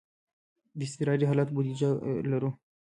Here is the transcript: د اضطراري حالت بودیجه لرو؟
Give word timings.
د 0.77 0.79
اضطراري 0.87 1.25
حالت 1.29 1.49
بودیجه 1.55 1.89
لرو؟ 2.31 2.49